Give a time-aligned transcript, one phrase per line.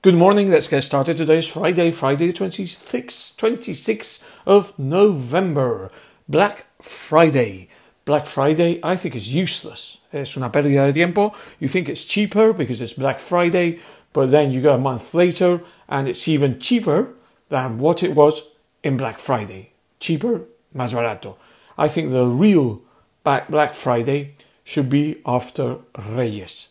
[0.00, 1.16] Good morning, let's get started.
[1.16, 5.90] Today is Friday, Friday 26th, 26th of November.
[6.28, 7.68] Black Friday.
[8.04, 9.98] Black Friday, I think, is useless.
[10.12, 11.34] Es una pérdida de tiempo.
[11.58, 13.80] You think it's cheaper because it's Black Friday,
[14.12, 17.14] but then you go a month later and it's even cheaper
[17.48, 18.44] than what it was
[18.84, 19.72] in Black Friday.
[19.98, 20.42] Cheaper,
[20.76, 21.34] más barato.
[21.76, 22.82] I think the real
[23.24, 26.68] Black Friday should be after Reyes.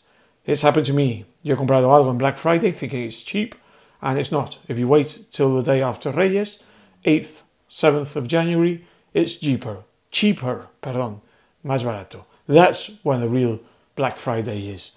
[0.48, 1.26] It's happened to me.
[1.44, 3.54] Yo he comprado algo en Black Friday thinking it's cheap,
[4.02, 4.60] and it's not.
[4.70, 6.60] If you wait till the day after Reyes,
[7.06, 9.84] 8th, 7th of January, it's cheaper.
[10.10, 11.20] Cheaper, perdón.
[11.66, 12.24] Más barato.
[12.48, 13.60] That's when the real
[13.98, 14.92] Black Friday is.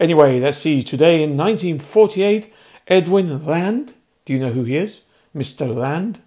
[0.00, 0.82] Anyway, let's see.
[0.82, 2.52] Today in 1948,
[2.88, 3.94] Edwin Land.
[4.24, 5.02] Do you know who he is?
[5.36, 5.72] Mr.
[5.72, 6.20] Land?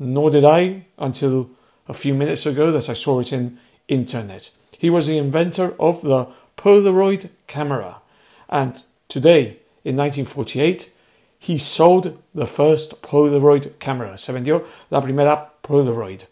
[0.00, 1.50] Nor did I until
[1.86, 4.50] a few minutes ago that I saw it in internet.
[4.76, 8.00] He was the inventor of the Polaroid camera.
[8.48, 10.90] And today, in 1948,
[11.38, 14.16] he sold the first Polaroid camera.
[14.18, 16.24] Se vendió la primera Polaroid.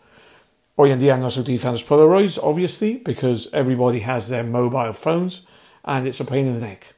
[0.77, 5.42] Hoy en día no se utilizan los Polaroids, obviously, because everybody has their mobile phones
[5.85, 6.95] and it's a pain in the neck.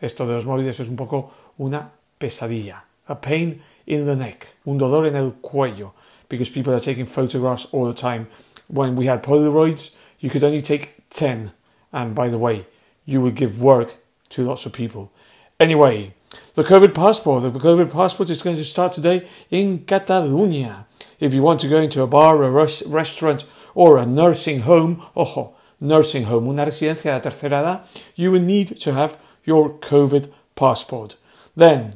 [0.00, 2.82] Esto de los móviles es un poco una pesadilla.
[3.08, 4.48] A pain in the neck.
[4.66, 5.92] Un dolor en el cuello.
[6.28, 8.28] Because people are taking photographs all the time.
[8.68, 11.52] When we had Polaroids, you could only take 10.
[11.92, 12.66] And by the way,
[13.06, 13.96] you would give work
[14.34, 15.10] to lots of people.
[15.58, 16.14] Anyway,
[16.54, 17.42] the COVID passport.
[17.44, 20.86] The COVID passport is going to start today in Catalonia.
[21.20, 25.02] If you want to go into a bar, a res- restaurant, or a nursing home,
[25.16, 30.30] ojo, nursing home, una residencia de tercera edad, you will need to have your COVID
[30.56, 31.16] passport.
[31.56, 31.94] Then,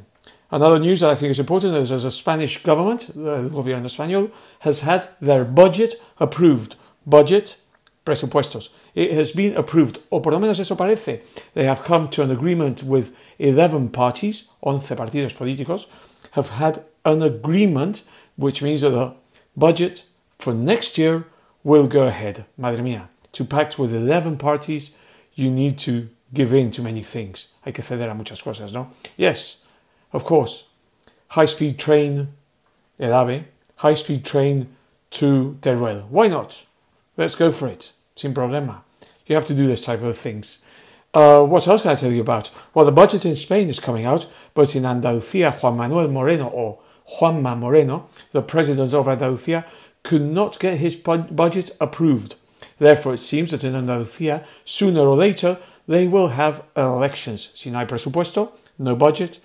[0.51, 4.31] another news that I think is important is as a Spanish government, the gobierno español,
[4.61, 6.77] has had their budget approved.
[7.07, 7.57] Budget,
[8.09, 8.71] presupuestos.
[8.95, 11.23] It has been approved, o por lo menos eso parece.
[11.55, 15.87] They have come to an agreement with 11 parties, 11 partidos políticos,
[16.33, 18.05] have had an agreement,
[18.37, 19.15] which means that the
[19.57, 20.05] budget
[20.39, 21.27] for next year
[21.63, 22.47] will go ahead.
[22.57, 23.09] Madre mía.
[23.33, 24.95] To pact with 11 parties,
[25.35, 27.49] you need to give in to many things.
[27.65, 28.91] Hay que ceder a muchas cosas, ¿no?
[29.17, 29.59] Yes,
[30.13, 30.65] of course.
[31.29, 32.29] High speed train,
[32.99, 33.45] el AVE,
[33.77, 34.69] high speed train
[35.11, 36.09] to Teruel.
[36.09, 36.65] Why not?
[37.17, 37.93] Let's go for it.
[38.19, 38.83] Sin problema.
[39.27, 40.59] You have to do this type of things.
[41.15, 42.51] Uh, what else can I tell you about?
[42.75, 46.81] Well, the budget in Spain is coming out, but in Andalucía, Juan Manuel Moreno, or
[47.07, 49.65] Juanma Moreno, the president of Andalucía,
[50.03, 52.35] could not get his budget approved.
[52.81, 57.53] Therefore, it seems that in Andalucía, sooner or later, they will have elections.
[57.55, 58.51] Si no hay presupuesto,
[58.81, 59.39] no budget,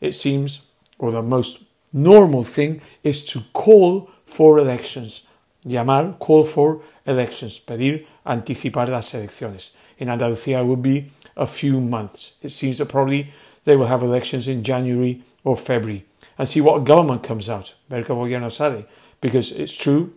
[0.00, 0.60] it seems,
[1.00, 5.26] or the most normal thing is to call for elections.
[5.66, 6.80] Llamar, call for
[7.10, 9.72] elections, pedir anticipar las elecciones.
[9.98, 12.36] In Andalucía, it would be a few months.
[12.42, 13.32] It seems that probably
[13.64, 16.04] they will have elections in January or February
[16.38, 17.74] and see what government comes out.
[17.88, 18.86] Ver qué gobierno sale.
[19.20, 20.14] Because it's true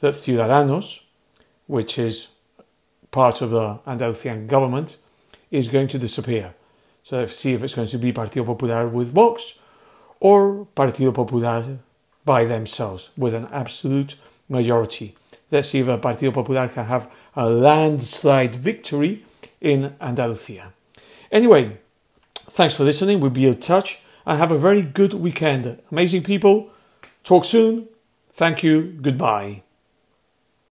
[0.00, 1.00] that Ciudadanos,
[1.66, 2.28] which is
[3.10, 4.98] part of the Andalusian government,
[5.50, 6.54] is going to disappear.
[7.02, 9.58] So let's see if it's going to be Partido Popular with Vox
[10.20, 11.78] or Partido Popular
[12.24, 14.16] by themselves with an absolute
[14.48, 15.16] majority.
[15.50, 19.24] Let's see if a Partido Popular can have a landslide victory
[19.60, 20.72] in Andalusia.
[21.30, 21.78] Anyway,
[22.34, 23.20] thanks for listening.
[23.20, 25.80] We'll be in touch and have a very good weekend.
[25.90, 26.70] Amazing people.
[27.22, 27.88] Talk soon.
[28.32, 28.82] Thank you.
[29.00, 29.62] Goodbye.